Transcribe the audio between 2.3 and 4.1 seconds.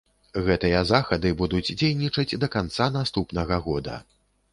да канца наступнага года.